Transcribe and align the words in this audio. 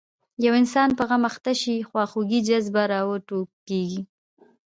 یو 0.45 0.53
انسان 0.61 0.89
په 0.97 1.03
غم 1.09 1.23
اخته 1.29 1.53
شي 1.61 1.75
خواخوږۍ 1.87 2.39
جذبه 2.47 2.83
راوټوکېږي. 2.93 4.01